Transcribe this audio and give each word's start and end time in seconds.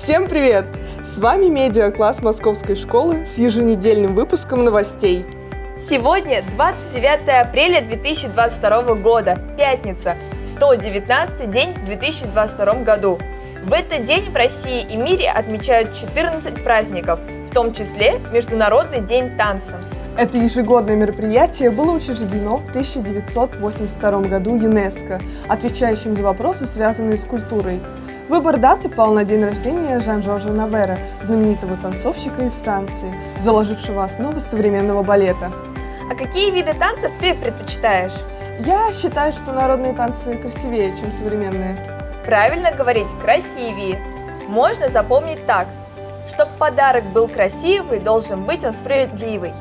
Всем 0.00 0.28
привет! 0.28 0.64
С 1.04 1.18
вами 1.18 1.46
медиа-класс 1.46 2.22
Московской 2.22 2.76
школы 2.76 3.26
с 3.26 3.36
еженедельным 3.36 4.14
выпуском 4.14 4.64
новостей. 4.64 5.26
Сегодня 5.76 6.44
29 6.54 7.28
апреля 7.28 7.84
2022 7.84 8.94
года, 8.94 9.36
пятница, 9.58 10.16
119 10.44 11.50
день 11.50 11.74
в 11.74 11.84
2022 11.84 12.74
году. 12.84 13.18
В 13.64 13.72
этот 13.72 14.04
день 14.04 14.22
в 14.30 14.36
России 14.36 14.86
и 14.88 14.96
мире 14.96 15.30
отмечают 15.30 15.92
14 15.92 16.62
праздников, 16.62 17.18
в 17.50 17.52
том 17.52 17.74
числе 17.74 18.20
Международный 18.32 19.00
день 19.00 19.36
танца. 19.36 19.80
Это 20.16 20.38
ежегодное 20.38 20.94
мероприятие 20.94 21.70
было 21.70 21.90
учреждено 21.92 22.58
в 22.58 22.68
1982 22.70 24.20
году 24.22 24.56
ЮНЕСКО, 24.56 25.20
отвечающим 25.48 26.14
за 26.14 26.22
вопросы, 26.22 26.66
связанные 26.66 27.16
с 27.16 27.24
культурой. 27.24 27.80
Выбор 28.28 28.58
даты 28.58 28.90
пал 28.90 29.14
на 29.14 29.24
день 29.24 29.42
рождения 29.42 30.00
Жан-Жоржа 30.00 30.50
Навера, 30.50 30.98
знаменитого 31.22 31.78
танцовщика 31.78 32.42
из 32.44 32.52
Франции, 32.56 33.10
заложившего 33.42 34.04
основы 34.04 34.40
современного 34.40 35.02
балета. 35.02 35.50
А 36.10 36.14
какие 36.14 36.50
виды 36.50 36.74
танцев 36.74 37.10
ты 37.22 37.34
предпочитаешь? 37.34 38.12
Я 38.60 38.92
считаю, 38.92 39.32
что 39.32 39.52
народные 39.52 39.94
танцы 39.94 40.36
красивее, 40.36 40.94
чем 40.94 41.10
современные. 41.14 41.78
Правильно 42.26 42.70
говорить 42.70 43.08
красивее. 43.22 43.98
Можно 44.46 44.90
запомнить 44.90 45.46
так. 45.46 45.66
Чтобы 46.28 46.50
подарок 46.58 47.10
был 47.12 47.28
красивый, 47.28 47.98
должен 47.98 48.44
быть 48.44 48.62
он 48.62 48.74
справедливый. 48.74 49.54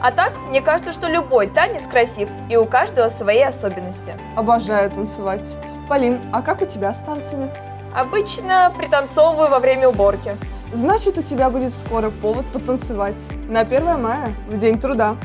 А 0.00 0.12
так, 0.12 0.34
мне 0.50 0.60
кажется, 0.60 0.92
что 0.92 1.08
любой 1.08 1.48
танец 1.48 1.88
красив, 1.88 2.28
и 2.48 2.56
у 2.56 2.64
каждого 2.64 3.08
свои 3.08 3.42
особенности. 3.42 4.12
Обожаю 4.36 4.88
танцевать. 4.88 5.42
Полин, 5.88 6.20
а 6.32 6.42
как 6.42 6.62
у 6.62 6.66
тебя 6.66 6.94
с 6.94 6.98
танцами? 6.98 7.50
Обычно 7.94 8.72
пританцовываю 8.76 9.48
во 9.48 9.58
время 9.58 9.88
уборки. 9.88 10.36
Значит, 10.72 11.16
у 11.18 11.22
тебя 11.22 11.48
будет 11.48 11.74
скоро 11.74 12.10
повод 12.10 12.46
потанцевать. 12.52 13.16
На 13.48 13.60
1 13.60 14.00
мая, 14.00 14.34
в 14.48 14.58
День 14.58 14.78
труда. 14.78 15.16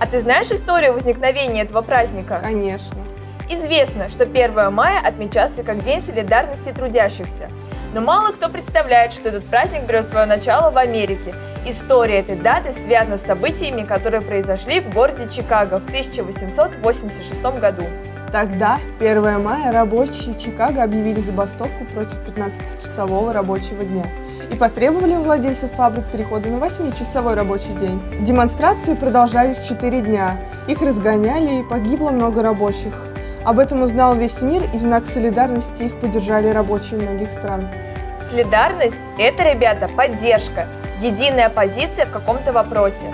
А 0.00 0.06
ты 0.06 0.20
знаешь 0.20 0.50
историю 0.50 0.92
возникновения 0.92 1.62
этого 1.62 1.82
праздника? 1.82 2.40
Конечно. 2.42 2.98
Известно, 3.50 4.08
что 4.08 4.24
1 4.24 4.72
мая 4.72 5.00
отмечался 5.04 5.62
как 5.64 5.84
День 5.84 6.00
солидарности 6.00 6.70
трудящихся. 6.70 7.50
Но 7.92 8.00
мало 8.00 8.32
кто 8.32 8.48
представляет, 8.48 9.12
что 9.12 9.28
этот 9.28 9.44
праздник 9.44 9.82
берет 9.82 10.04
свое 10.04 10.26
начало 10.26 10.70
в 10.70 10.78
Америке. 10.78 11.34
История 11.66 12.20
этой 12.20 12.36
даты 12.36 12.72
связана 12.72 13.18
с 13.18 13.22
событиями, 13.22 13.82
которые 13.82 14.22
произошли 14.22 14.80
в 14.80 14.94
городе 14.94 15.28
Чикаго 15.28 15.78
в 15.78 15.86
1886 15.86 17.42
году. 17.60 17.84
Тогда, 18.32 18.78
1 18.98 19.42
мая, 19.42 19.70
рабочие 19.72 20.34
Чикаго 20.34 20.82
объявили 20.82 21.20
забастовку 21.20 21.84
против 21.92 22.16
15-часового 22.26 23.34
рабочего 23.34 23.84
дня 23.84 24.04
и 24.50 24.56
потребовали 24.56 25.16
у 25.16 25.22
владельцев 25.22 25.70
фабрик 25.72 26.04
перехода 26.06 26.48
на 26.48 26.56
8-часовой 26.56 27.34
рабочий 27.34 27.74
день. 27.74 28.00
Демонстрации 28.20 28.94
продолжались 28.94 29.66
4 29.68 30.00
дня, 30.00 30.38
их 30.66 30.80
разгоняли 30.80 31.60
и 31.60 31.62
погибло 31.62 32.08
много 32.08 32.42
рабочих. 32.42 32.94
Об 33.44 33.58
этом 33.58 33.82
узнал 33.82 34.14
весь 34.14 34.40
мир, 34.40 34.62
и 34.72 34.78
в 34.78 34.80
знак 34.80 35.04
солидарности 35.04 35.82
их 35.82 36.00
поддержали 36.00 36.48
рабочие 36.48 37.00
многих 37.00 37.30
стран. 37.32 37.68
Солидарность– 38.30 38.96
это, 39.18 39.42
ребята, 39.42 39.88
поддержка, 39.94 40.66
единая 41.02 41.50
позиция 41.50 42.06
в 42.06 42.12
каком-то 42.12 42.52
вопросе. 42.52 43.12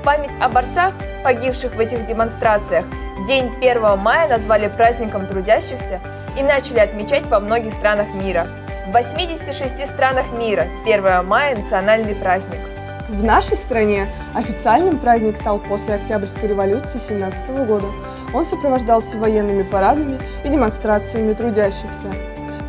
В 0.00 0.04
память 0.04 0.30
о 0.40 0.48
борцах, 0.48 0.94
погибших 1.24 1.74
в 1.74 1.80
этих 1.80 2.06
демонстрациях, 2.06 2.84
День 3.26 3.50
1 3.60 3.98
мая 3.98 4.28
назвали 4.28 4.68
праздником 4.68 5.26
трудящихся 5.26 6.00
и 6.38 6.42
начали 6.42 6.78
отмечать 6.78 7.26
во 7.26 7.40
многих 7.40 7.72
странах 7.72 8.08
мира. 8.14 8.46
В 8.86 8.92
86 8.92 9.86
странах 9.86 10.26
мира 10.38 10.66
1 10.84 11.24
мая– 11.26 11.56
национальный 11.58 12.14
праздник. 12.14 12.60
В 13.08 13.24
нашей 13.24 13.56
стране 13.56 14.08
официальным 14.34 14.98
праздник 14.98 15.36
стал 15.40 15.58
после 15.58 15.94
Октябрьской 15.94 16.48
революции 16.48 16.98
17 16.98 17.66
года. 17.66 17.86
Он 18.32 18.44
сопровождался 18.44 19.18
военными 19.18 19.62
парадами 19.62 20.18
и 20.44 20.48
демонстрациями 20.48 21.32
трудящихся. 21.32 22.12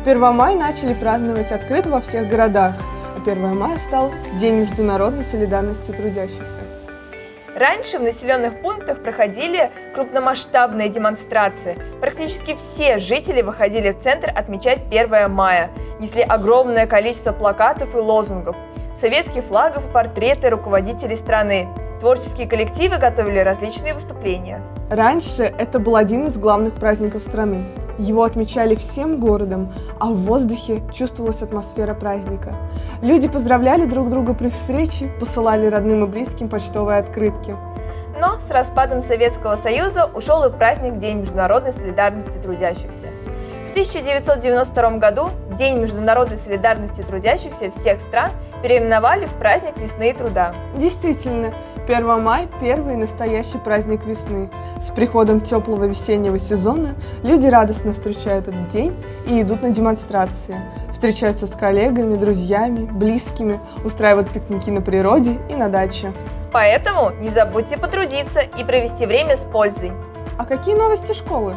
1 0.04 0.20
мая 0.34 0.56
начали 0.56 0.94
праздновать 0.94 1.52
открыто 1.52 1.90
во 1.90 2.00
всех 2.00 2.28
городах, 2.28 2.74
а 3.16 3.30
1 3.30 3.56
мая 3.56 3.76
стал 3.78 4.12
День 4.40 4.60
международной 4.60 5.24
солидарности 5.24 5.90
трудящихся. 5.90 6.60
Раньше 7.56 7.98
в 7.98 8.02
населенных 8.02 8.60
пунктах 8.60 9.02
проходили 9.02 9.70
крупномасштабные 9.94 10.90
демонстрации. 10.90 11.78
Практически 12.02 12.54
все 12.54 12.98
жители 12.98 13.40
выходили 13.40 13.92
в 13.92 13.98
центр 13.98 14.30
отмечать 14.36 14.80
1 14.90 15.30
мая, 15.30 15.70
несли 15.98 16.20
огромное 16.20 16.86
количество 16.86 17.32
плакатов 17.32 17.94
и 17.94 17.98
лозунгов, 17.98 18.56
советских 19.00 19.42
флагов, 19.44 19.90
портреты 19.90 20.50
руководителей 20.50 21.16
страны. 21.16 21.66
Творческие 21.98 22.46
коллективы 22.46 22.98
готовили 22.98 23.38
различные 23.38 23.94
выступления. 23.94 24.60
Раньше 24.90 25.44
это 25.44 25.78
был 25.78 25.96
один 25.96 26.26
из 26.26 26.36
главных 26.36 26.74
праздников 26.74 27.22
страны. 27.22 27.64
Его 27.98 28.24
отмечали 28.24 28.74
всем 28.74 29.18
городом, 29.18 29.72
а 29.98 30.06
в 30.06 30.16
воздухе 30.16 30.82
чувствовалась 30.92 31.42
атмосфера 31.42 31.94
праздника. 31.94 32.54
Люди 33.02 33.28
поздравляли 33.28 33.86
друг 33.86 34.10
друга 34.10 34.34
при 34.34 34.48
встрече, 34.48 35.10
посылали 35.18 35.66
родным 35.66 36.04
и 36.04 36.06
близким 36.06 36.48
почтовые 36.48 36.98
открытки. 36.98 37.54
Но 38.18 38.38
с 38.38 38.50
распадом 38.50 39.02
Советского 39.02 39.56
Союза 39.56 40.06
ушел 40.06 40.44
и 40.44 40.50
праздник 40.50 40.98
День 40.98 41.18
международной 41.18 41.72
солидарности 41.72 42.38
трудящихся. 42.38 43.08
В 43.66 43.70
1992 43.70 44.90
году 44.98 45.28
День 45.58 45.78
международной 45.78 46.38
солидарности 46.38 47.02
трудящихся 47.02 47.70
всех 47.70 48.00
стран 48.00 48.30
переименовали 48.62 49.26
в 49.26 49.34
праздник 49.34 49.76
весны 49.76 50.10
и 50.10 50.12
труда. 50.14 50.54
Действительно, 50.76 51.52
1 51.88 52.20
мая– 52.20 52.48
первый 52.60 52.96
настоящий 52.96 53.58
праздник 53.58 54.04
весны. 54.06 54.50
С 54.82 54.90
приходом 54.90 55.40
теплого 55.40 55.84
весеннего 55.84 56.36
сезона 56.36 56.96
люди 57.22 57.46
радостно 57.46 57.92
встречают 57.92 58.48
этот 58.48 58.68
день 58.68 58.96
и 59.28 59.40
идут 59.40 59.62
на 59.62 59.70
демонстрации. 59.70 60.56
Встречаются 60.92 61.46
с 61.46 61.52
коллегами, 61.54 62.16
друзьями, 62.16 62.86
близкими, 62.86 63.60
устраивают 63.84 64.30
пикники 64.30 64.68
на 64.68 64.80
природе 64.80 65.38
и 65.48 65.54
на 65.54 65.68
даче. 65.68 66.12
Поэтому 66.52 67.12
не 67.20 67.28
забудьте 67.28 67.76
потрудиться 67.76 68.40
и 68.40 68.64
провести 68.64 69.06
время 69.06 69.36
с 69.36 69.44
пользой. 69.44 69.92
А 70.38 70.44
какие 70.44 70.74
новости 70.74 71.12
школы? 71.12 71.54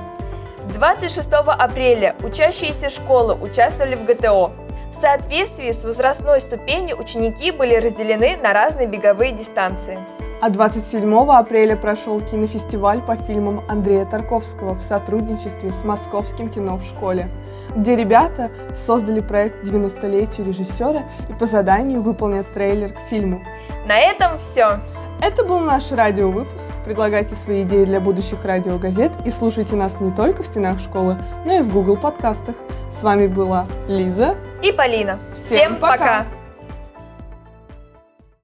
26 0.76 1.28
апреля 1.34 2.16
учащиеся 2.22 2.90
школы 2.90 3.34
участвовали 3.34 3.96
в 3.96 4.06
ГТО. 4.06 4.52
В 4.92 5.02
соответствии 5.02 5.72
с 5.72 5.84
возрастной 5.84 6.42
ступенью 6.42 6.98
ученики 6.98 7.52
были 7.52 7.76
разделены 7.76 8.38
на 8.38 8.54
разные 8.54 8.88
беговые 8.88 9.32
дистанции. 9.32 9.98
А 10.42 10.50
27 10.50 11.14
апреля 11.32 11.76
прошел 11.76 12.22
кинофестиваль 12.22 13.02
по 13.02 13.16
фильмам 13.16 13.62
Андрея 13.68 14.06
Тарковского 14.06 14.76
в 14.76 14.82
сотрудничестве 14.82 15.74
с 15.74 15.84
Московским 15.84 16.50
кино 16.50 16.78
в 16.78 16.84
школе, 16.84 17.30
где 17.76 17.96
ребята 17.96 18.50
создали 18.74 19.20
проект 19.20 19.66
90-летию 19.66 20.48
режиссера 20.48 21.04
и 21.30 21.34
по 21.34 21.46
заданию 21.46 22.02
выполнят 22.02 22.52
трейлер 22.54 22.94
к 22.94 23.00
фильму. 23.10 23.42
На 23.86 24.00
этом 24.00 24.38
все. 24.38 24.80
Это 25.22 25.44
был 25.44 25.60
наш 25.60 25.92
радиовыпуск. 25.92 26.64
Предлагайте 26.86 27.36
свои 27.36 27.64
идеи 27.64 27.84
для 27.84 28.00
будущих 28.00 28.46
радиогазет 28.46 29.12
и 29.26 29.30
слушайте 29.30 29.76
нас 29.76 30.00
не 30.00 30.12
только 30.12 30.44
в 30.44 30.46
стенах 30.46 30.80
школы, 30.80 31.18
но 31.46 31.54
и 31.54 31.62
в 31.62 31.74
Google 31.74 31.98
подкастах. 31.98 32.56
С 32.90 33.04
вами 33.04 33.28
была 33.28 33.68
Лиза 33.88 34.36
и 34.62 34.72
Полина. 34.72 35.20
Всем, 35.34 35.46
Всем 35.46 35.76
пока! 35.78 35.98
пока. 35.98 36.26